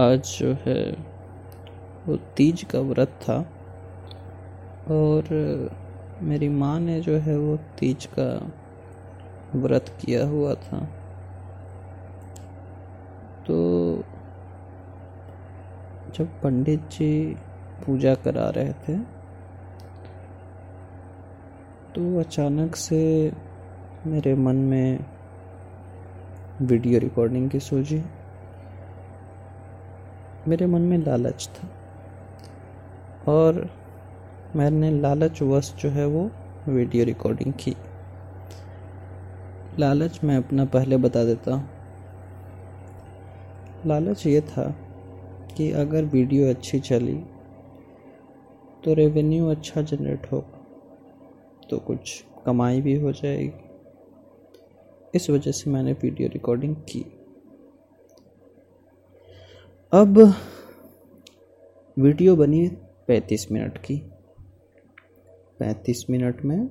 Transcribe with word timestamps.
आज 0.00 0.36
जो 0.38 0.52
है, 0.66 0.92
वो 2.06 2.16
तीज 2.36 2.62
का 2.62 2.80
व्रत 2.80 3.08
था 3.22 3.34
और 4.90 5.24
मेरी 6.22 6.48
माँ 6.48 6.80
ने 6.80 7.00
जो 7.00 7.16
है, 7.16 7.36
वो 7.38 7.56
तीज 7.56 8.06
का 8.18 8.52
व्रत 9.54 9.88
किया 10.00 10.26
हुआ 10.26 10.54
था। 10.54 10.78
तो 13.46 13.56
जब 16.14 16.40
पंडित 16.42 16.80
जी 16.80 17.36
पूजा 17.86 18.14
करा 18.14 18.48
रहे 18.48 18.72
थे 18.72 18.96
तो 21.94 22.18
अचानक 22.20 22.76
से 22.76 23.00
मेरे 24.06 24.34
मन 24.34 24.56
में 24.56 25.04
वीडियो 26.62 26.98
रिकॉर्डिंग 27.00 27.50
की 27.50 27.60
सोची 27.60 28.02
मेरे 30.48 30.66
मन 30.66 30.82
में 30.82 30.98
लालच 30.98 31.48
था। 31.48 31.68
और 33.28 33.68
मैंने 34.56 34.90
लालच 34.92 35.42
वश 35.42 35.72
जो 35.78 35.88
है 35.88 36.06
वो 36.06 36.30
वीडियो 36.68 37.04
रिकॉर्डिंग 37.04 37.52
की। 37.54 37.74
लालच 39.78 40.18
मैं 40.24 40.36
अपना 40.36 40.64
पहले 40.64 40.96
बता 40.96 41.24
देता 41.24 41.54
हूँ। 41.54 41.68
लालच 43.86 44.26
ये 44.26 44.40
था 44.40 44.64
कि 45.56 45.70
अगर 45.74 46.04
वीडियो 46.04 46.48
अच्छी 46.50 46.80
चली 46.80 47.14
तो 48.84 48.94
रेवेन्यू 48.94 49.48
अच्छा 49.50 49.82
जनरेट 49.82 50.30
होगा 50.32 50.60
तो 51.70 51.78
कुछ 51.78 52.22
कमाई 52.46 52.80
भी 52.80 52.94
हो 52.94 53.12
जाएगी। 53.12 53.52
इस 55.14 55.30
वजह 55.30 55.52
से 55.52 55.70
मैंने 55.70 55.92
वीडियो 55.92 56.28
रिकॉर्डिंग 56.28 56.76
की। 56.88 57.04
अब 59.94 60.34
वीडियो 61.98 62.36
बनी 62.36 62.68
पैंतीस 63.08 63.52
मिनट 63.52 63.78
की। 63.78 63.96
पैंतीस 65.58 66.06
मिनट 66.10 66.44
में 66.44 66.68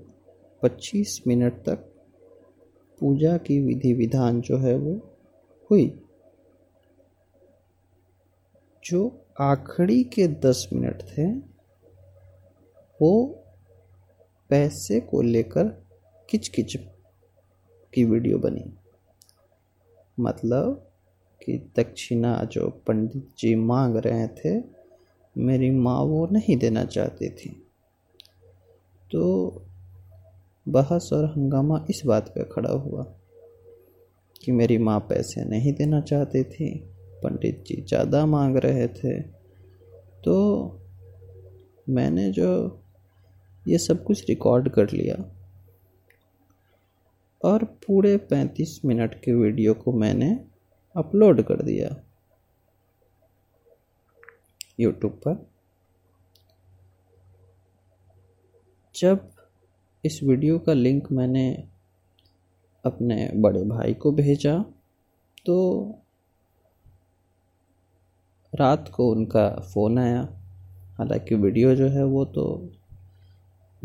पच्चीस 0.61 1.23
मिनट 1.27 1.53
तक 1.53 1.75
पूजा 2.99 3.37
की 3.37 3.59
विधि 3.59 3.93
विधान 3.93 4.41
जो 4.41 4.57
है 4.57 4.77
वो 4.77 5.17
हुई। 5.71 6.03
जो 8.83 9.25
आखिरी 9.39 10.03
के 10.03 10.27
दस 10.27 10.69
मिनट 10.73 11.01
थे, 11.01 11.31
वो 13.01 13.43
पैसे 14.49 14.99
को 14.99 15.21
लेकर 15.21 15.83
किचकिच 16.29 16.75
की 17.93 18.03
वीडियो 18.03 18.37
बनी। 18.37 18.73
मतलब 20.19 20.90
कि 21.41 21.57
दक्षिणा 21.77 22.33
जो 22.51 22.67
पंडित 22.87 23.29
जी 23.39 23.53
मांग 23.55 23.95
रहे 23.97 24.27
थे, 24.29 24.59
मेरी 25.35 25.69
माँ 25.71 25.99
वो 26.01 26.27
नहीं 26.31 26.57
देना 26.57 26.83
चाहती 26.85 27.29
थी। 27.29 27.49
तो 29.11 29.63
बहस 30.65 31.09
और 31.13 31.25
हंगामा 31.27 31.85
इस 31.89 32.01
बात 32.05 32.27
पे 32.29 32.43
खड़ा 32.51 32.71
हुआ 32.71 33.03
कि 34.35 34.51
मेरी 34.51 34.77
माँ 34.77 34.99
पैसे 34.99 35.43
नहीं 35.45 35.73
देना 35.73 36.01
चाहती 36.01 36.43
थी, 36.43 36.69
पंडित 37.23 37.63
जी 37.67 37.81
ज़्यादा 37.81 38.25
मांग 38.25 38.57
रहे 38.57 38.87
थे। 38.89 39.19
तो 40.23 40.37
मैंने 41.89 42.29
जो 42.31 42.49
ये 43.65 43.77
सब 43.77 44.03
कुछ 44.03 44.29
रिकॉर्ड 44.29 44.69
कर 44.69 44.91
लिया 44.91 45.15
और 47.41 47.63
पूरे 47.85 48.15
पैंतीस 48.29 48.79
मिनट 48.85 49.13
के 49.15 49.33
वीडियो 49.33 49.73
को 49.73 49.91
मैंने 49.93 50.29
अपलोड 50.95 51.41
कर 51.41 51.61
दिया। 51.61 51.95
यूट्यूब 54.79 55.13
पर। 55.27 55.45
जब 58.95 59.29
इस 60.05 60.19
वीडियो 60.23 60.59
का 60.59 60.73
लिंक 60.73 61.11
मैंने 61.11 61.67
अपने 62.85 63.31
बड़े 63.35 63.63
भाई 63.63 63.93
को 63.93 64.11
भेजा 64.11 64.57
तो 65.45 65.57
रात 68.53 68.91
को 68.95 69.09
उनका 69.11 69.49
फ़ोन 69.73 69.99
आया। 69.99 70.21
हालाँकि 70.97 71.35
वीडियो 71.35 71.75
जो 71.75 71.87
है 71.87 72.03
वो 72.05 72.25
तो 72.25 72.71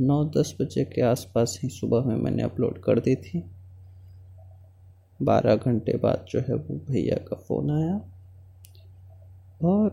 नौ 0.00 0.24
दस 0.24 0.56
बजे 0.60 0.84
के 0.84 1.02
आसपास 1.02 1.58
ही 1.62 1.68
सुबह 1.68 2.04
में 2.04 2.16
मैंने 2.16 2.42
अपलोड 2.42 2.82
कर 2.82 3.00
दी 3.00 3.14
थी। 3.16 3.44
बारह 5.22 5.56
घंटे 5.56 5.96
बाद 5.96 6.26
जो 6.28 6.40
है 6.40 6.54
वो 6.54 6.74
भैया 6.74 7.16
का 7.16 7.36
फ़ोन 7.36 7.70
आया। 7.70 8.00
और 9.64 9.90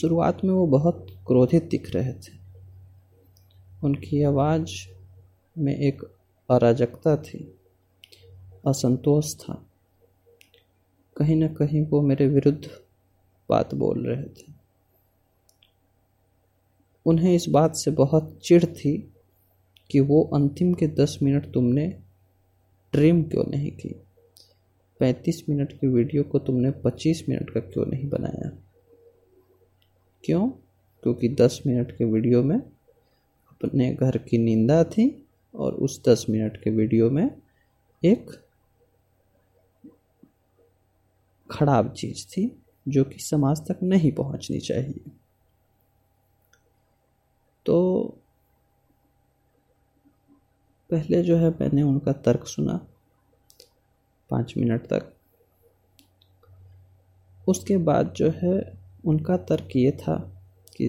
शुरुआत 0.00 0.44
में 0.44 0.54
वो 0.54 0.66
बहुत 0.66 1.06
क्रोधित 1.26 1.64
दिख 1.64 1.94
रहे 1.94 2.12
थे। 2.12 2.46
उनकी 3.84 4.22
आवाज़ 4.22 4.70
में 5.58 5.76
एक 5.76 6.02
अराजकता 6.50 7.16
थी, 7.16 7.58
असंतोष 8.66 9.34
था। 9.34 9.66
कहीं 11.16 11.36
ना 11.36 11.48
कहीं 11.48 11.86
वो 11.86 12.02
मेरे 12.02 12.26
विरुद्ध 12.26 12.70
बात 13.50 13.74
बोल 13.74 14.06
रहे 14.06 14.22
थे। 14.22 14.52
उन्हें 17.06 17.34
इस 17.34 17.46
बात 17.48 17.76
से 17.76 17.90
बहुत 17.90 18.38
चिढ़ 18.44 18.64
थी 18.64 19.12
कि 19.90 20.00
वो 20.00 20.30
अंतिम 20.34 20.74
के 20.74 20.86
दस 20.86 21.18
मिनट 21.22 21.52
तुमने 21.52 22.05
ट्रिम 22.96 23.22
क्यों 23.22 23.44
नहीं 23.50 23.70
की? 23.70 23.88
पैंतीस 25.00 25.44
मिनट 25.48 25.72
की 25.72 25.86
वीडियो 25.86 26.22
को 26.22 26.38
तुमने 26.38 26.70
पच्चीस 26.70 27.24
मिनट 27.28 27.50
का 27.50 27.60
क्यों 27.60 27.86
नहीं 27.86 28.08
बनाया? 28.08 28.50
क्यों? 30.24 30.48
क्योंकि 31.02 31.28
दस 31.28 31.62
मिनट 31.66 31.96
के 31.96 32.04
वीडियो 32.04 32.42
में 32.42 32.58
अपने 33.52 33.94
घर 33.94 34.18
की 34.18 34.38
निंदा 34.38 34.84
थी 34.84 35.26
और 35.54 35.74
उस 35.74 36.08
दस 36.08 36.26
मिनट 36.30 36.62
के 36.62 36.70
वीडियो 36.70 37.10
में 37.10 37.42
एक 38.04 38.30
खराब 41.50 41.92
चीज़ 41.92 42.26
थी 42.26 42.62
जो 42.88 43.04
कि 43.04 43.18
समाज 43.18 43.58
तक 43.58 43.82
नहीं 43.82 44.12
पहुंचनी 44.12 44.60
चाहिए। 44.60 45.10
तो 47.66 48.18
पहले 50.90 51.22
जो 51.22 51.36
है 51.36 51.50
मैंने 51.50 51.82
उनका 51.82 52.12
तर्क 52.12 52.46
सुना, 52.46 52.74
पाँच 54.30 54.54
मिनट 54.56 54.86
तक। 54.86 55.12
उसके 57.48 57.76
बाद 57.76 58.12
जो 58.16 58.30
है 58.30 58.78
उनका 59.04 59.36
तर्क 59.36 59.76
ये 59.76 59.90
था 59.90 60.16
कि 60.76 60.86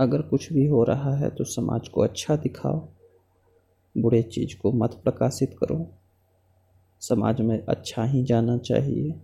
अगर 0.00 0.22
कुछ 0.22 0.52
भी 0.52 0.66
हो 0.66 0.82
रहा 0.84 1.16
है 1.16 1.30
तो 1.30 1.44
समाज 1.44 1.88
को 1.88 2.00
अच्छा 2.00 2.36
दिखाओ, 2.36 2.88
बुरे 3.94 4.22
चीज़ 4.22 4.56
को 4.56 4.72
मत 4.72 5.00
प्रकाशित 5.04 5.56
करो। 5.60 5.86
समाज 7.02 7.40
में 7.40 7.64
अच्छा 7.64 8.04
ही 8.04 8.22
जाना 8.24 8.56
चाहिए। 8.58 9.14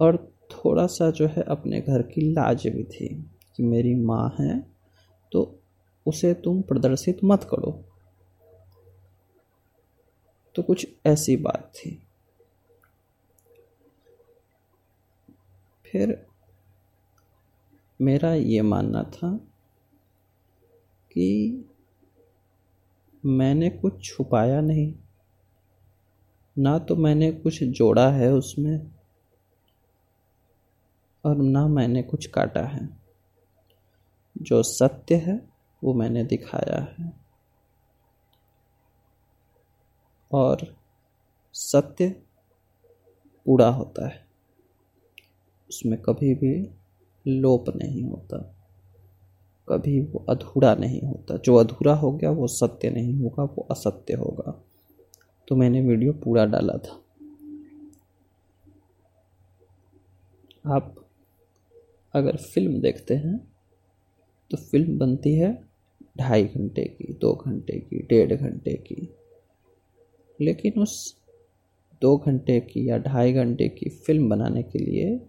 और 0.00 0.16
थोड़ा 0.50 0.86
सा 0.86 1.10
जो 1.10 1.26
है 1.26 1.42
अपने 1.42 1.80
घर 1.80 2.02
की 2.02 2.20
लाज 2.32 2.66
भी 2.66 2.84
थी 2.84 3.08
कि 3.56 3.62
मेरी 3.62 3.94
माँ 3.94 4.36
है 4.40 4.58
तो 5.32 5.60
उसे 6.06 6.32
तुम 6.34 6.60
प्रदर्शित 6.62 7.18
मत 7.24 7.44
करो। 7.44 7.84
तो 10.58 10.62
कुछ 10.62 10.86
ऐसी 11.06 11.36
बात 11.36 11.72
थी। 11.74 12.02
फिर 15.84 16.26
मेरा 18.00 18.34
ये 18.34 18.62
मानना 18.62 19.02
था 19.02 19.36
कि 21.12 21.64
मैंने 23.26 23.70
कुछ 23.70 24.04
छुपाया 24.04 24.60
नहीं। 24.60 24.94
ना 26.58 26.78
तो 26.78 26.96
मैंने 26.96 27.32
कुछ 27.32 27.62
जोड़ा 27.64 28.10
है 28.10 28.32
उसमें 28.32 28.90
और 31.24 31.36
ना 31.36 31.68
मैंने 31.68 32.02
कुछ 32.02 32.26
काटा 32.26 32.62
है। 32.62 32.88
जो 34.38 34.62
सत्य 34.62 35.14
है, 35.14 35.48
वो 35.84 35.94
मैंने 35.94 36.24
दिखाया 36.24 36.94
है। 36.98 37.27
और 40.32 40.76
सत्य 41.52 42.08
पूरा 43.46 43.68
होता 43.68 44.08
है। 44.08 44.26
उसमें 45.70 46.02
कभी 46.02 46.34
भी 46.34 46.70
लोप 47.26 47.64
नहीं 47.76 48.02
होता। 48.02 48.54
कभी 49.68 50.00
वो 50.00 50.24
अधूरा 50.28 50.74
नहीं 50.74 51.00
होता। 51.00 51.36
जो 51.36 51.54
अधूरा 51.54 51.94
हो 51.94 52.12
गया, 52.12 52.30
वो 52.30 52.46
सत्य 52.46 52.90
नहीं 52.90 53.14
होगा, 53.14 53.42
वो 53.42 53.68
असत्य 53.70 54.14
होगा। 54.14 54.64
तो 55.48 55.56
मैंने 55.56 55.80
वीडियो 55.80 56.12
पूरा 56.12 56.44
डाला 56.44 56.72
था। 56.72 57.04
आप 60.74 60.94
अगर 62.14 62.36
फ़िल्म 62.36 62.80
देखते 62.80 63.14
हैं 63.14 63.52
तो 64.50 64.56
फ़िल्म 64.56 64.98
बनती 64.98 65.34
है 65.34 65.68
ढाई 66.18 66.44
घंटे 66.44 66.84
की, 66.84 67.12
दो 67.12 67.34
घंटे 67.34 67.72
की, 67.72 67.98
डेढ़ 67.98 68.32
घंटे 68.32 68.74
की। 68.74 69.17
लेकिन 70.40 70.72
उस 70.82 71.16
दो 72.02 72.16
घंटे 72.16 72.60
की 72.60 72.90
या 72.90 72.98
ढाई 72.98 73.32
घंटे 73.32 73.68
की 73.68 73.90
फ़िल्म 73.90 74.28
बनाने 74.28 74.62
के 74.62 74.78
लिए 74.78 75.20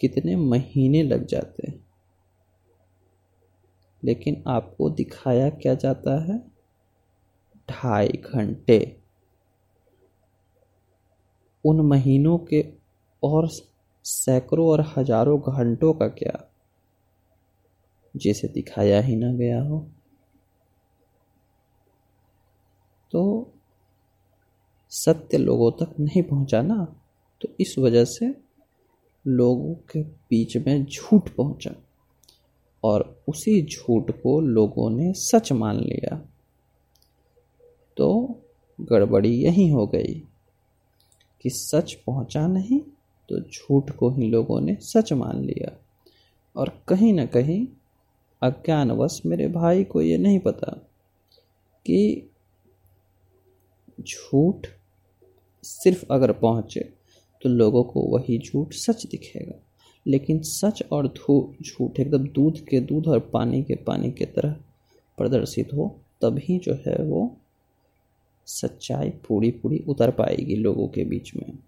कितने 0.00 0.36
महीने 0.36 1.02
लग 1.02 1.26
जाते 1.26 1.66
हैं? 1.66 1.86
लेकिन 4.04 4.44
आपको 4.46 4.90
दिखाया 4.90 5.50
क्या 5.50 5.74
जाता 5.74 6.24
है? 6.24 6.38
ढाई 7.70 8.08
घंटे। 8.08 8.96
उन 11.64 11.80
महीनों 11.80 12.38
के 12.38 12.66
और 13.22 13.48
सैकड़ों 14.04 14.68
और 14.68 14.92
हज़ारों 14.96 15.40
घंटों 15.40 15.94
का 15.94 16.08
क्या? 16.08 16.50
जिसे 18.16 18.48
दिखाया 18.48 19.00
ही 19.00 19.16
ना 19.16 19.32
गया 19.32 19.62
हो। 19.62 19.90
तो 23.10 23.52
सत्य 24.90 25.38
लोगों 25.38 25.70
तक 25.72 26.00
नहीं 26.00 26.22
पहुँचा 26.22 26.62
ना 26.62 26.96
तो 27.40 27.48
इस 27.60 27.78
वजह 27.78 28.04
से 28.04 28.34
लोगों 29.26 29.74
के 29.74 30.02
बीच 30.02 30.56
में 30.56 30.84
झूठ 30.84 31.28
पहुँचा। 31.28 31.74
और 32.84 33.22
उसी 33.28 33.62
झूठ 33.62 34.10
को 34.10 34.40
लोगों 34.40 34.90
ने 34.90 35.12
सच 35.12 35.52
मान 35.52 35.76
लिया। 35.76 36.28
तो 37.96 38.38
गड़बड़ी 38.80 39.34
यही 39.34 39.68
हो 39.68 39.86
गई 39.86 40.22
कि 41.42 41.50
सच 41.50 41.94
पहुँचा 41.94 42.46
नहीं 42.46 42.80
तो 43.28 43.40
झूठ 43.40 43.90
को 43.90 44.10
ही 44.10 44.30
लोगों 44.30 44.60
ने 44.60 44.76
सच 44.80 45.12
मान 45.12 45.44
लिया। 45.44 45.76
और 46.56 46.82
कहीं 46.88 47.12
ना 47.12 47.26
कहीं 47.26 47.66
अज्ञानवश 48.42 49.22
मेरे 49.26 49.48
भाई 49.48 49.84
को 49.84 50.02
ये 50.02 50.18
नहीं 50.18 50.38
पता 50.38 50.72
कि 51.86 52.25
झूठ 54.00 54.66
सिर्फ़ 55.62 56.04
अगर 56.10 56.32
पहुँचे 56.32 56.80
तो 57.42 57.48
लोगों 57.48 57.84
को 57.84 58.00
वही 58.00 58.38
झूठ 58.38 58.72
सच 58.72 59.06
दिखेगा। 59.06 59.62
लेकिन 60.06 60.42
सच 60.42 60.82
और 60.92 61.08
धू, 61.08 61.54
झूठ 61.62 62.00
एकदम 62.00 62.28
दूध 62.28 62.66
के 62.66 62.80
दूध 62.80 63.06
और 63.06 63.20
पानी 63.20 63.62
के 63.62 63.74
पानी 63.74 64.10
के 64.12 64.24
तरह 64.24 64.56
प्रदर्शित 65.18 65.72
हो, 65.74 66.00
तभी 66.22 66.58
जो 66.58 66.74
है 66.74 67.02
वो 67.02 67.36
सच्चाई 68.46 69.10
पूरी 69.10 69.50
पूरी 69.50 69.84
उतर 69.88 70.10
पाएगी 70.10 70.56
लोगों 70.56 70.88
के 70.88 71.04
बीच 71.04 71.34
में। 71.34 71.58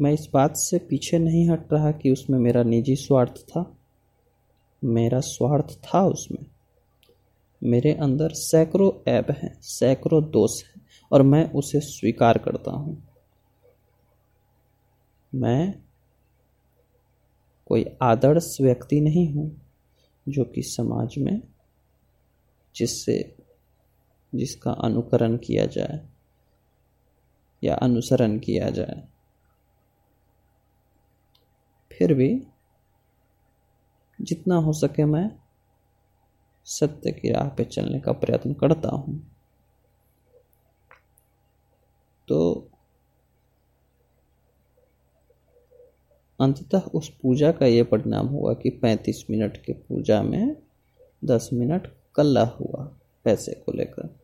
मैं 0.00 0.12
इस 0.12 0.28
बात 0.32 0.56
से 0.56 0.78
पीछे 0.78 1.18
नहीं 1.18 1.50
हट 1.50 1.72
रहा 1.72 1.92
कि 1.92 2.10
उसमें 2.10 2.38
मेरा 2.38 2.62
निजी 2.62 2.96
स्वार्थ 2.96 3.34
था। 3.36 3.76
मेरा 4.84 5.20
स्वार्थ 5.20 5.80
था 5.82 6.06
उसमें। 6.06 6.49
मेरे 7.62 7.92
अंदर 7.92 8.28
सैकड़ों 8.28 9.10
ऐप 9.10 9.30
हैं, 9.30 9.60
सैकड़ों 9.60 10.30
दोष 10.30 10.64
हैं, 10.64 10.82
और 11.12 11.22
मैं 11.22 11.52
उसे 11.52 11.80
स्वीकार 11.80 12.38
करता 12.38 12.70
हूँ। 12.70 13.08
मैं 15.34 15.82
कोई 17.66 17.86
आदर्श 18.02 18.56
व्यक्ति 18.60 19.00
नहीं 19.00 19.32
हूँ 19.32 19.60
जो 20.28 20.44
कि 20.44 20.62
समाज 20.62 21.14
में 21.18 21.42
जिससे, 22.76 23.36
जिसका 24.34 24.70
अनुकरण 24.70 25.36
किया 25.36 25.66
जाए 25.66 26.08
या 27.64 27.74
अनुसरण 27.74 28.38
किया 28.38 28.70
जाए। 28.70 29.08
फिर 31.92 32.14
भी 32.14 32.46
जितना 34.20 34.56
हो 34.56 34.72
सके 34.72 35.04
मैं 35.04 35.30
सत्य 36.64 37.12
की 37.12 37.30
राह 37.32 37.48
पे 37.48 37.64
चलने 37.64 38.00
का 38.00 38.12
प्रयत्न 38.12 38.54
करता 38.54 38.88
हूँ। 38.88 39.36
तो 42.28 42.68
अंततः 46.40 46.78
उस 46.78 47.08
पूजा 47.22 47.52
का 47.52 47.66
ये 47.66 47.82
परिणाम 47.82 48.26
हुआ 48.26 48.54
कि 48.54 48.70
35 48.70 49.24
मिनट 49.30 49.64
के 49.64 49.72
पूजा 49.72 50.22
में 50.22 50.56
10 51.24 51.50
मिनट 51.52 51.94
कल्ला 52.14 52.44
हुआ 52.44 52.96
पैसे 53.24 53.52
को 53.52 53.72
लेकर। 53.72 54.20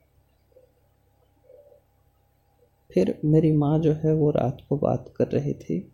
फिर 2.95 3.21
मेरी 3.25 3.53
माँ 3.53 3.79
जो 3.79 3.93
है 3.93 4.15
वो 4.15 4.31
रात 4.31 4.59
को 4.69 4.77
बात 4.77 5.15
कर 5.17 5.29
रही 5.29 5.55
थी। 5.55 5.93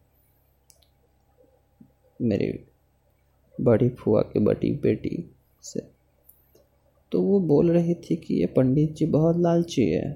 मेरी 2.22 2.64
बड़ी 3.60 3.88
फुआ 3.88 4.22
की 4.22 4.38
बड़ी 4.38 4.72
बेटी 4.72 5.34
से। 5.62 6.01
तो 7.12 7.20
वो 7.22 7.40
बोल 7.40 7.70
रही 7.70 7.94
थी 7.94 8.16
कि 8.16 8.34
ये 8.34 8.46
पंडित 8.46 8.94
जी 8.94 9.06
बहुत 9.06 9.36
लालची 9.36 9.84
है। 9.90 10.10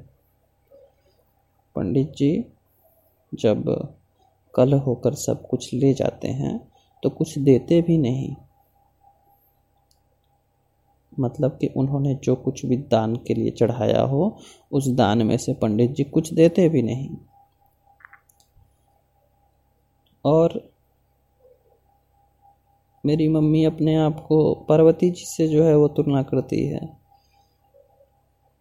पंडित 1.76 2.12
जी 2.12 2.44
जब 3.32 3.64
कल 4.54 4.72
होकर 4.72 5.14
सब 5.14 5.46
कुछ 5.48 5.72
ले 5.74 5.92
जाते 5.94 6.28
हैं 6.28 6.58
तो 7.02 7.10
कुछ 7.10 7.38
देते 7.38 7.80
भी 7.82 7.98
नहीं। 7.98 8.34
मतलब 11.12 11.58
कि 11.60 11.66
उन्होंने 11.76 12.14
जो 12.14 12.34
कुछ 12.34 12.64
भी 12.66 12.76
दान 12.76 13.16
के 13.16 13.34
लिए 13.34 13.50
चढ़ाया 13.50 14.00
हो, 14.00 14.38
उस 14.72 14.88
दान 14.88 15.26
में 15.26 15.36
से 15.36 15.52
पंडित 15.52 15.90
जी 15.90 16.04
कुछ 16.04 16.32
देते 16.32 16.68
भी 16.68 16.82
नहीं। 16.82 17.08
और 20.24 20.60
मेरी 23.06 23.28
मम्मी 23.28 23.64
अपने 23.64 23.96
आप 23.96 24.26
को 24.26 24.54
पार्वती 24.54 25.10
जी 25.10 25.24
से 25.24 25.48
जो 25.48 25.64
है 25.64 25.76
वो 25.76 25.88
तुलना 25.88 26.22
करती 26.22 26.66
है। 26.66 26.96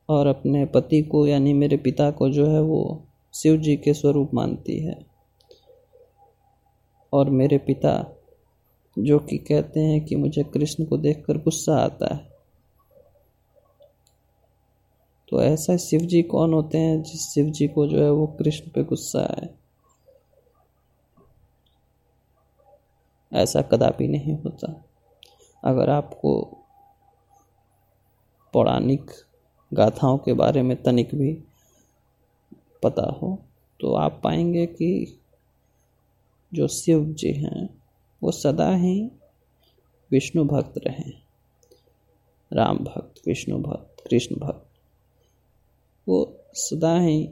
और 0.09 0.27
अपने 0.27 0.65
पति 0.65 1.01
को 1.01 1.27
यानी 1.27 1.53
मेरे 1.53 1.77
पिता 1.77 2.11
को 2.11 2.29
जो 2.29 2.47
है 2.47 2.61
वो 2.61 3.03
शिव 3.33 3.57
जी 3.57 3.77
के 3.77 3.93
स्वरूप 3.93 4.31
मानती 4.33 4.79
है। 4.79 5.05
और 7.13 7.29
मेरे 7.29 7.57
पिता 7.57 8.17
जो 8.99 9.19
कि 9.19 9.37
कहते 9.37 9.79
हैं 9.79 10.05
कि 10.05 10.15
मुझे 10.15 10.43
कृष्ण 10.43 10.85
को 10.85 10.97
देखकर 10.97 11.37
गुस्सा 11.37 11.75
आता 11.75 12.15
है। 12.15 12.35
तो 15.29 15.41
ऐसा 15.41 15.77
शिव 15.77 15.99
जी 15.99 16.21
कौन 16.21 16.53
होते 16.53 16.77
हैं 16.77 17.03
जिस 17.03 17.33
शिव 17.33 17.45
जी 17.45 17.67
को 17.67 17.87
जो 17.87 18.03
है 18.03 18.11
वो 18.11 18.27
कृष्ण 18.27 18.71
पे 18.71 18.83
गुस्सा 18.83 19.35
है? 19.41 19.64
ऐसा 23.35 23.61
कदापि 23.61 24.07
नहीं 24.07 24.33
होता। 24.35 24.85
अगर 25.63 25.89
आपको 25.89 26.31
पौराणिक 28.53 29.11
गाथाओं 29.71 30.17
के 30.17 30.33
बारे 30.33 30.61
में 30.61 30.81
तनिक 30.83 31.15
भी 31.15 31.33
पता 32.83 33.05
हो 33.11 33.37
तो 33.79 33.93
आप 33.93 34.21
पाएँगे 34.23 34.65
कि 34.65 35.19
जो 36.53 36.67
शिव 36.67 37.05
जी 37.05 37.31
हैं, 37.33 37.69
वो 38.23 38.31
सदा 38.31 38.69
ही 38.75 39.11
विष्णु 40.11 40.43
भक्त 40.45 40.77
रहे। 40.77 41.11
राम 42.51 42.77
भक्त, 42.77 43.27
विष्णु 43.27 43.57
भक्त, 43.57 44.03
कृष्ण 44.09 44.35
भक्त, 44.35 44.69
वो 46.07 46.37
सदा 46.53 46.95
ही 46.99 47.29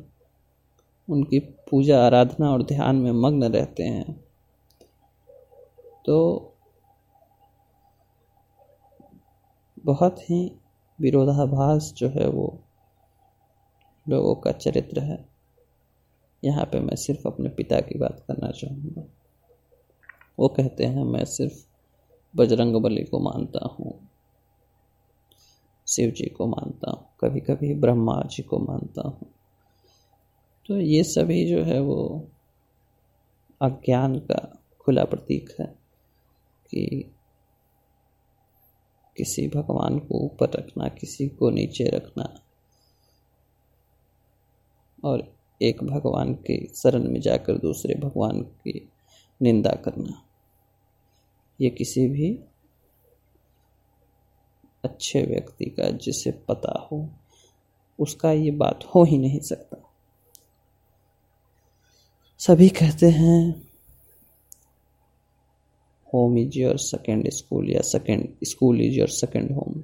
उनकी 1.08 1.40
पूजा, 1.40 2.06
आराधना 2.06 2.52
और 2.52 2.64
ध्यान 2.64 2.96
में 2.96 3.12
मग्न 3.12 3.52
रहते 3.52 3.84
हैं। 3.84 4.24
तो 6.06 6.50
बहुत 9.86 10.20
ही 10.20 10.56
विरोधाभास 11.00 11.94
जो 11.98 12.10
है 12.10 12.28
वो 12.28 12.60
लोगों 14.10 14.36
का 14.36 14.52
चरित्र 14.52 15.00
है। 15.00 15.26
यहाँ 16.44 16.66
पे 16.66 16.80
मैं 16.80 16.96
सिर्फ़ 16.96 17.28
अपने 17.28 17.50
पिता 17.50 17.80
की 17.80 18.00
बात 18.00 18.24
करना 18.28 18.52
चाहूँगा। 18.52 19.04
वो 20.40 20.48
कहते 20.48 20.86
हैं, 20.86 21.04
मैं 21.04 21.26
सिर्फ़ 21.26 21.66
बजरंग 22.36 22.76
बली 22.76 23.04
को 23.04 23.20
मानता 23.20 23.66
हूँ 23.66 24.10
शिव 25.88 26.12
जी 26.12 26.30
को 26.30 26.48
मानता 26.48 26.92
हूँ 26.92 27.06
कभी 27.22 27.40
कभी 27.40 27.74
ब्रह्मा 27.76 28.22
जी 28.22 28.44
को 28.44 28.60
मानता 28.60 29.08
हूँ। 29.08 29.28
तो 30.66 30.78
ये 30.78 31.04
सभी 31.04 31.46
जो 31.50 31.64
है 31.64 31.80
वो 31.80 32.28
अज्ञान 33.62 34.20
का 34.20 34.60
खुला 34.80 35.04
प्रतीक 35.04 35.56
है। 35.60 35.83
कि 36.74 37.12
किसी 39.18 39.48
भगवान 39.48 40.00
को 40.00 40.20
ऊपर 40.20 40.50
रखना, 40.50 40.88
किसी 40.88 41.30
को 41.30 41.50
नीचे 41.50 41.84
रखना। 41.84 42.40
और 45.04 45.36
एक 45.62 45.84
भगवान 45.84 46.34
के 46.34 46.68
शरण 46.76 47.04
में 47.04 47.22
जाकर 47.22 47.58
दूसरे 47.58 47.96
भगवान 47.96 48.42
की 48.42 48.90
निंदा 49.42 49.72
करना। 49.72 50.26
ये 51.62 51.70
किसी 51.70 52.08
भी 52.08 52.40
अच्छे 54.84 55.22
व्यक्ति 55.22 55.66
का 55.66 55.90
जिसे 55.90 56.32
पता 56.32 56.88
हो, 56.92 57.10
उसका 58.00 58.32
ये 58.32 58.52
बात 58.52 58.80
हो 58.96 59.04
ही 59.04 59.18
नहीं 59.18 59.40
सकता। 59.40 59.78
सभी 62.38 62.70
कहते 62.70 63.10
हैं 63.10 63.73
home 66.14 66.38
is 66.38 66.60
your 66.60 66.78
second 66.78 67.30
school 67.30 67.70
या 67.70 67.82
second 67.82 68.28
school 68.44 68.82
is 68.82 69.00
your 69.00 69.08
second 69.08 69.52
home 69.52 69.84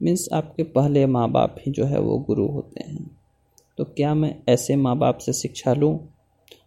means 0.00 0.28
आपके 0.32 0.62
पहले 0.62 1.06
माँ 1.06 1.30
बाप 1.30 1.56
ही 1.60 1.72
जो 1.72 1.84
है 1.84 2.00
वो 2.00 2.18
गुरु 2.18 2.46
होते 2.46 2.84
हैं। 2.84 3.10
तो 3.78 3.84
क्या 3.84 4.14
मैं 4.14 4.34
ऐसे 4.48 4.76
माँ 4.76 4.96
बाप 4.98 5.18
से 5.18 5.32
शिक्षा 5.32 5.74
लूँ? 5.74 5.98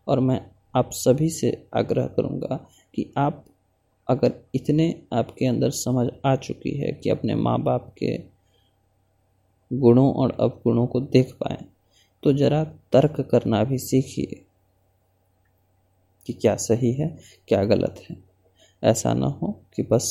और 0.07 0.19
मैं 0.19 0.39
आप 0.75 0.89
सभी 0.91 1.29
से 1.29 1.51
आग्रह 1.73 2.07
करूँगा 2.07 2.55
कि 2.93 3.11
आप 3.17 3.45
अगर 4.07 4.33
इतने 4.55 5.01
आपके 5.13 5.45
अंदर 5.45 5.69
समझ 5.69 6.07
आ 6.25 6.35
चुकी 6.35 6.77
है 6.77 6.91
कि 6.93 7.09
अपने 7.09 7.35
माँ 7.35 7.61
बाप 7.61 7.93
के 7.97 8.17
गुणों 9.71 10.13
और 10.13 10.35
अवगुणों 10.39 10.85
को 10.87 10.99
देख 11.01 11.33
पाए 11.33 11.57
तो 12.23 12.33
ज़रा 12.33 12.63
तर्क 12.63 13.19
करना 13.21 13.63
भी 13.63 13.77
सीखिए 13.77 14.45
कि 16.27 16.33
क्या 16.33 16.55
सही 16.55 16.91
है, 16.93 17.17
क्या 17.47 17.63
गलत 17.63 18.03
है। 18.09 18.28
ऐसा 18.83 19.13
ना 19.13 19.27
हो 19.33 19.51
कि 19.75 19.83
बस 19.83 20.07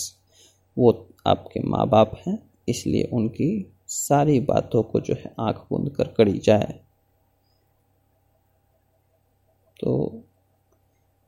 वो 0.77 0.93
आपके 1.27 1.61
माँ 1.61 1.87
बाप 1.89 2.13
हैं, 2.27 2.39
इसलिए 2.69 3.09
उनकी 3.13 3.75
सारी 3.87 4.39
बातों 4.41 4.83
को 4.83 5.01
जो 5.01 5.15
है 5.15 5.33
आँख 5.41 5.67
बंद 5.73 5.91
कर 5.91 6.09
करी 6.09 6.39
जाए। 6.39 6.81
तो 9.81 10.23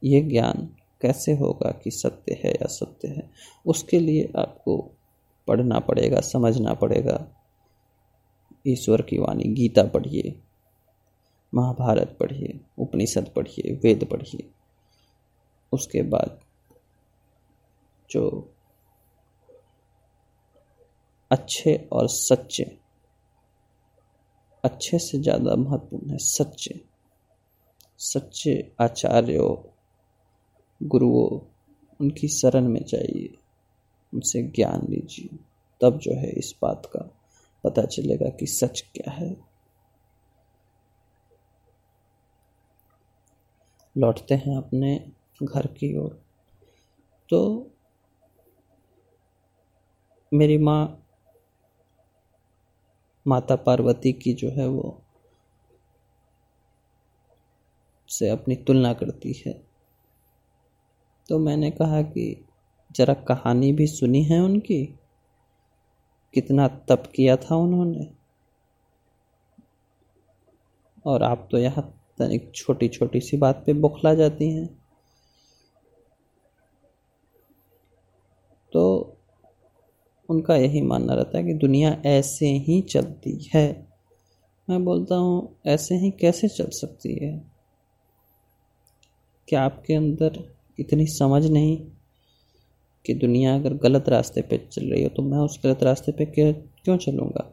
ये 0.03 0.21
ज्ञान 0.21 0.69
कैसे 1.01 1.33
होगा 1.33 1.71
कि 1.75 1.91
सत्य 1.91 2.41
है 2.45 2.51
या 2.51 2.67
सत्य 2.67 3.09
है, 3.09 3.31
उसके 3.67 4.01
लिए 4.01 4.31
आपको 4.37 4.77
पढ़ना 5.49 5.79
पड़ेगा, 5.79 6.21
समझना 6.21 6.75
पड़ेगा। 6.75 7.27
ईश्वर 8.67 9.03
की 9.03 9.19
वाणी, 9.19 9.45
गीता 9.45 9.83
पढ़िए, 9.85 10.35
महाभारत 11.53 12.17
पढ़िए, 12.21 12.59
उपनिषद 12.79 13.33
पढ़िए, 13.37 13.73
वेद 13.75 14.05
पढ़िए, 14.05 14.49
उसके 15.73 16.03
बाद 16.03 16.39
जो 18.11 18.55
अच्छे 21.31 21.89
और 21.93 22.09
सच्चे, 22.09 22.79
अच्छे 24.65 24.99
से 24.99 25.19
ज़्यादा 25.19 25.57
महत्वपूर्ण 25.57 26.11
है, 26.11 26.19
सच्चे। 26.19 26.85
सच्चे 27.99 28.73
आचार्यों, 28.81 29.73
गुरुओं, 30.83 31.41
उनकी 32.01 32.29
शरण 32.29 32.69
में 32.69 32.85
जाइए, 32.85 33.39
उनसे 34.15 34.43
ज्ञान 34.43 34.87
लीजिए। 34.91 35.39
तब 35.81 35.99
जो 35.99 36.15
है 36.15 36.31
इस 36.31 36.55
बात 36.63 36.87
का 36.87 37.17
पता 37.65 37.83
चलेगा 37.83 38.29
कि 38.29 38.47
सच 38.47 38.81
क्या 38.81 39.11
है। 39.11 39.51
लौटते 43.97 44.35
हैं 44.35 44.57
अपने 44.57 45.13
घर 45.43 45.67
की 45.67 45.97
ओर। 45.97 46.23
तो 47.29 47.70
मेरी 50.35 50.59
माँ 50.59 51.07
माता 53.27 53.57
पार्वती 53.57 54.13
की 54.13 54.35
जो 54.35 54.51
है 54.51 54.67
वो 54.69 55.03
से 58.09 58.29
अपनी 58.29 58.57
तुलना 58.57 58.93
करती 58.93 59.43
है। 59.47 59.53
तो 61.29 61.39
मैंने 61.39 61.71
कहा 61.71 62.03
कि 62.03 62.45
जरा 62.93 63.15
कहानी 63.15 63.73
भी 63.73 63.87
सुनी 63.87 64.23
है 64.23 64.41
उनकी? 64.41 64.99
कितना 66.35 66.69
तप 66.69 67.13
किया 67.17 67.37
था 67.37 67.57
उन्होंने। 67.57 68.11
और 71.07 71.23
आप 71.23 71.49
तो 71.51 71.59
यहाँ 71.59 72.03
तनिक 72.19 72.53
छोटी 72.55 72.89
छोटी 72.89 73.21
सी 73.21 73.37
बात 73.37 73.63
पे 73.67 73.73
बौखला 73.73 74.15
जाती 74.15 74.51
हैं 74.51 74.67
तो 78.73 79.17
उनका 80.31 80.57
यही 80.57 80.81
मानना 80.81 81.15
रहता 81.15 81.39
है 81.39 81.45
कि 81.45 81.55
दुनिया 81.55 82.03
ऐसे 82.07 82.47
ही 82.47 82.81
चलती 82.83 83.49
है। 83.55 83.87
मैं 84.71 84.85
बोलता 84.85 85.15
हूँ, 85.15 85.57
ऐसे 85.67 85.95
ही 85.95 86.11
कैसे 86.11 86.49
चल 86.49 86.69
सकती 86.71 87.15
है? 87.15 87.51
क्या 89.49 89.63
आपके 89.63 89.95
अंदर 89.95 90.39
इतनी 90.79 91.07
समझ 91.07 91.45
नहीं 91.47 91.77
कि 93.07 93.15
दुनिया 93.15 93.55
अगर 93.55 93.75
गलत 93.75 94.09
रास्ते 94.09 94.43
पे 94.43 94.59
चल 94.73 94.87
रही 94.87 95.03
हो 95.03 95.09
तो 95.09 95.23
मैं 95.23 95.39
उस 95.39 95.61
गलत 95.65 95.83
रास्ते 95.83 96.13
पे 96.13 96.25
क्यों 96.27 96.97
चलूँगा? 96.97 97.51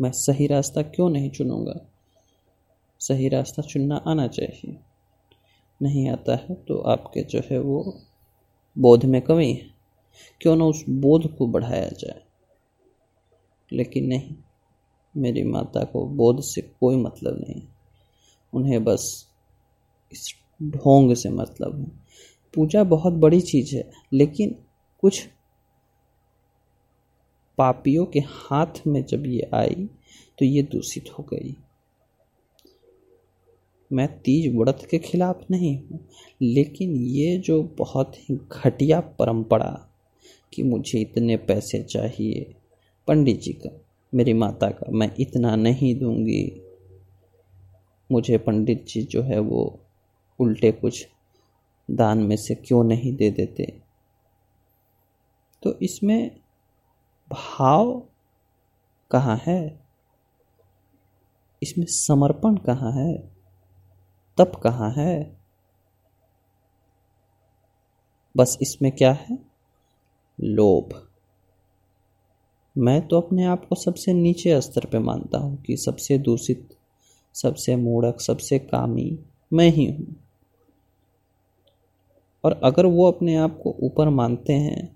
मैं 0.00 0.10
सही 0.12 0.46
रास्ता 0.46 0.82
क्यों 0.82 1.10
नहीं 1.10 1.30
चुनूँगा? 1.30 1.80
सही 3.00 3.28
रास्ता 3.28 3.62
चुनना 3.62 3.96
आना 3.96 4.26
चाहिए। 4.28 4.76
नहीं 5.82 6.08
आता 6.08 6.36
है 6.36 6.54
तो 6.54 6.78
आपके 6.78 7.22
जो 7.22 7.40
है 7.50 7.58
वो 7.58 8.00
बोध 8.78 9.04
में 9.04 9.22
कमी 9.22 9.52
है। 9.52 9.69
क्यों 10.40 10.56
ना 10.56 10.64
उस 10.64 10.84
बोध 10.88 11.34
को 11.36 11.46
बढ़ाया 11.46 11.88
जाए? 11.88 12.20
लेकिन 13.72 14.06
नहीं, 14.06 14.34
मेरी 15.14 15.42
माता 15.42 15.84
को 15.84 16.06
बोध 16.06 16.40
से 16.40 16.60
कोई 16.80 16.96
मतलब 16.96 17.38
नहीं 17.38 17.62
उन्हें 18.52 18.84
बस 18.84 19.26
इस 20.12 20.34
ढोंग 20.62 21.14
से 21.14 21.30
मतलब 21.30 21.78
है। 21.80 21.86
पूजा 22.54 22.84
बहुत 22.84 23.12
बड़ी 23.12 23.40
चीज़ 23.40 23.76
है, 23.76 23.90
लेकिन 24.12 24.54
कुछ 25.02 25.26
पापियों 27.58 28.06
के 28.06 28.20
हाथ 28.20 28.86
में 28.86 29.04
जब 29.04 29.26
ये 29.26 29.50
आई 29.54 29.88
तो 30.38 30.44
ये 30.44 30.62
दूषित 30.62 31.10
हो 31.10 31.24
गई। 31.24 31.56
मैं 33.90 34.06
तीज 34.20 34.54
व्रत 34.56 34.86
के 34.90 34.98
खिलाफ 34.98 35.44
नहीं 35.50 35.76
हूँ, 35.78 36.00
लेकिन 36.42 36.94
ये 36.96 37.36
जो 37.38 37.62
बहुत 37.78 38.16
ही 38.18 38.38
घटिया 38.52 39.00
परंपरा 39.00 39.89
कि 40.52 40.62
मुझे 40.62 41.00
इतने 41.00 41.36
पैसे 41.36 41.82
चाहिए। 41.82 42.54
पंडित 43.06 43.40
जी 43.40 43.52
का, 43.52 43.80
मेरी 44.14 44.32
माता 44.32 44.70
का, 44.70 44.86
मैं 44.90 45.14
इतना 45.20 45.56
नहीं 45.56 45.94
दूँगी। 45.94 46.62
मुझे 48.12 48.38
पंडित 48.38 48.86
जी 48.86 49.02
जो 49.02 49.22
है 49.22 49.38
वो 49.38 49.80
उल्टे 50.38 50.72
कुछ 50.72 51.08
दान 51.90 52.18
में 52.18 52.36
से 52.36 52.54
क्यों 52.54 52.84
नहीं 52.84 53.16
दे 53.16 53.30
देते? 53.30 53.80
तो 55.62 55.78
इसमें 55.82 56.40
भाव 57.32 58.08
कहाँ 59.10 59.42
है? 59.46 59.80
इसमें 61.62 61.86
समर्पण 61.88 62.56
कहाँ 62.56 62.92
है? 62.92 63.30
तप 64.38 64.52
कहाँ 64.62 64.92
है? 64.92 65.40
बस 68.36 68.58
इसमें 68.62 68.92
क्या 68.92 69.12
है? 69.12 69.49
लोभ। 70.40 71.00
मैं 72.76 73.00
तो 73.08 73.20
अपने 73.20 73.44
आप 73.44 73.64
को 73.68 73.74
सबसे 73.74 74.12
नीचे 74.12 74.60
स्तर 74.60 74.84
पे 74.86 74.98
मानता 75.00 75.38
हूँ 75.38 75.56
कि 75.62 75.76
सबसे 75.76 76.18
दूषित, 76.18 76.68
सबसे 77.34 77.76
मूढ़क, 77.76 78.20
सबसे 78.20 78.58
कामी 78.60 79.18
मैं 79.50 79.68
ही 79.68 79.86
हूँ। 79.86 80.16
और 82.44 82.60
अगर 82.64 82.86
वो 82.86 83.10
अपने 83.10 83.36
आप 83.36 83.58
को 83.62 83.76
ऊपर 83.82 84.08
मानते 84.10 84.52
हैं 84.52 84.86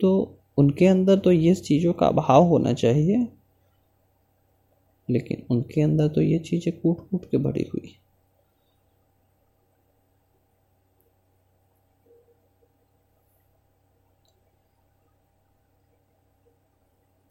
तो 0.00 0.10
उनके 0.58 0.86
अंदर 0.86 1.18
तो 1.18 1.32
ये 1.32 1.54
चीज़ों 1.56 1.92
का 1.92 2.06
अभाव 2.06 2.44
होना 2.44 2.72
चाहिए, 2.74 3.26
लेकिन 5.08 5.42
उनके 5.50 5.80
अंदर 5.80 6.08
तो 6.08 6.20
ये 6.20 6.38
चीज़ें 6.40 6.72
कूट 6.80 7.08
कूट 7.10 7.30
के 7.30 7.38
भरी 7.38 7.68
हुई 7.72 7.96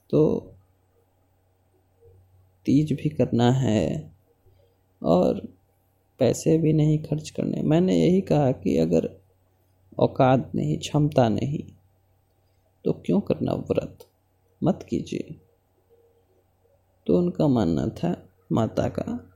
तो 0.09 0.51
तीज 2.65 2.93
भी 2.93 3.09
करना 3.09 3.51
है 3.51 4.11
और 5.03 5.39
पैसे 6.19 6.57
भी 6.57 6.73
नहीं 6.73 7.03
खर्च 7.03 7.29
करने। 7.29 7.61
मैंने 7.61 7.97
यही 7.97 8.21
कहा 8.21 8.51
कि 8.51 8.77
अगर 8.77 9.21
औकात 9.99 10.51
नहीं, 10.55 10.77
क्षमता 10.77 11.29
नहीं 11.29 11.73
तो 12.85 12.93
क्यों 12.93 13.21
करना 13.21 13.53
व्रत? 13.53 14.05
मत 14.63 14.85
कीजिए। 14.89 15.41
तो 17.07 17.17
उनका 17.17 17.47
मानना 17.47 17.87
था 17.87 18.29
माता 18.51 18.89
का, 18.89 19.33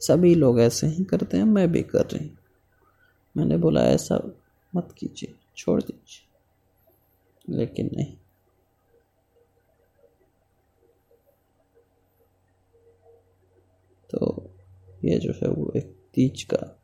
सभी 0.00 0.34
लोग 0.34 0.60
ऐसे 0.60 0.86
ही 0.86 1.04
करते 1.04 1.36
हैं, 1.36 1.44
मैं 1.44 1.72
भी 1.72 1.82
कर 1.82 2.06
रही 2.06 2.30
मैंने 3.36 3.56
बोला, 3.56 3.82
ऐसा 3.82 4.30
मत 4.76 4.94
कीजिए, 4.98 5.34
छोड़ 5.56 5.82
दीजिए। 5.82 6.26
लेकिन 7.56 7.90
नहीं 7.92 8.16
तो 14.10 14.50
ये 15.04 15.18
जो 15.18 15.32
है 15.32 15.48
वो 15.48 15.72
एक 15.76 15.96
तीज 16.14 16.42
का 16.42 16.80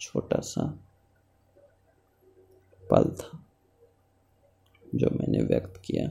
छोटा 0.00 0.40
सा 0.40 0.62
पल 2.90 3.04
था, 3.04 3.44
जो 4.94 5.10
मैंने 5.10 5.42
व्यक्त 5.42 5.82
किया। 5.84 6.08